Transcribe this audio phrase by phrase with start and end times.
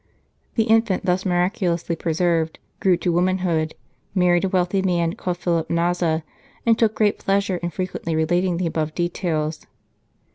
[0.55, 3.75] The infant thus miraculously preserved grew to womanhood,
[4.15, 6.23] married a wealthy man called Philip Nava,
[6.65, 9.67] and took great pleasure in frequently relating the above details.